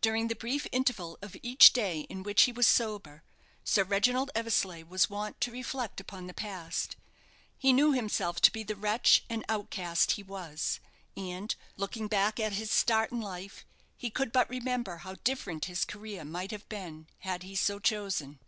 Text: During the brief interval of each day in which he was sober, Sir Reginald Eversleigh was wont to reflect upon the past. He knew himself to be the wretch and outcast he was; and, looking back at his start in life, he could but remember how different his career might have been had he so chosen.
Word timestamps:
During 0.00 0.26
the 0.26 0.34
brief 0.34 0.66
interval 0.72 1.16
of 1.22 1.36
each 1.40 1.72
day 1.72 2.00
in 2.10 2.24
which 2.24 2.42
he 2.42 2.50
was 2.50 2.66
sober, 2.66 3.22
Sir 3.62 3.84
Reginald 3.84 4.32
Eversleigh 4.34 4.82
was 4.84 5.08
wont 5.08 5.40
to 5.42 5.52
reflect 5.52 6.00
upon 6.00 6.26
the 6.26 6.34
past. 6.34 6.96
He 7.56 7.72
knew 7.72 7.92
himself 7.92 8.40
to 8.40 8.50
be 8.50 8.64
the 8.64 8.74
wretch 8.74 9.24
and 9.30 9.44
outcast 9.48 10.10
he 10.18 10.24
was; 10.24 10.80
and, 11.16 11.54
looking 11.76 12.08
back 12.08 12.40
at 12.40 12.54
his 12.54 12.72
start 12.72 13.12
in 13.12 13.20
life, 13.20 13.64
he 13.96 14.10
could 14.10 14.32
but 14.32 14.50
remember 14.50 14.96
how 14.96 15.14
different 15.22 15.66
his 15.66 15.84
career 15.84 16.24
might 16.24 16.50
have 16.50 16.68
been 16.68 17.06
had 17.20 17.44
he 17.44 17.54
so 17.54 17.78
chosen. 17.78 18.40